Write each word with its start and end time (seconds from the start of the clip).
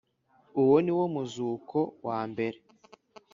Uwo 0.61 0.75
ni 0.85 0.91
wo 0.97 1.05
muzuko 1.15 1.77
wa 2.07 2.19
mbere. 2.31 2.57